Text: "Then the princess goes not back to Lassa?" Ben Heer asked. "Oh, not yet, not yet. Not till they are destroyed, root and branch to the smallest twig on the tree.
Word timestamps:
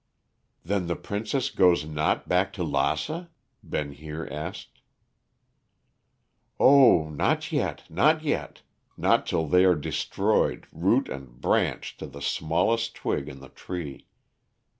"Then 0.65 0.87
the 0.87 0.95
princess 0.95 1.51
goes 1.51 1.85
not 1.85 2.27
back 2.27 2.53
to 2.53 2.63
Lassa?" 2.63 3.29
Ben 3.61 3.91
Heer 3.91 4.27
asked. 4.31 4.81
"Oh, 6.59 7.07
not 7.11 7.51
yet, 7.51 7.83
not 7.87 8.23
yet. 8.23 8.63
Not 8.97 9.27
till 9.27 9.45
they 9.47 9.63
are 9.63 9.75
destroyed, 9.75 10.65
root 10.71 11.07
and 11.07 11.39
branch 11.39 11.97
to 11.97 12.07
the 12.07 12.19
smallest 12.19 12.95
twig 12.95 13.29
on 13.29 13.41
the 13.41 13.49
tree. 13.49 14.07